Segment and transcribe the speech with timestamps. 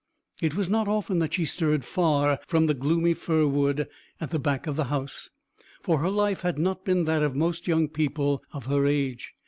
[0.41, 3.87] It was not often that she stirred far from the gloomy fir wood
[4.19, 5.29] at the back of the house,
[5.83, 9.35] for her life had not been that of most young people of her age.